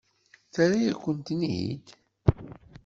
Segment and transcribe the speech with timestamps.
[0.53, 1.85] Terra-yakent-ten-id?